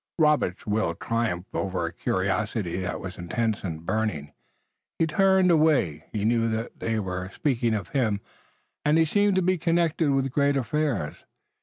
[0.17, 4.31] Robert's will triumphed over a curiosity that was intense and burning, and
[4.97, 6.05] he turned away.
[6.11, 8.19] He knew they were speaking of him,
[8.83, 11.17] and he seemed to be connected with great affairs.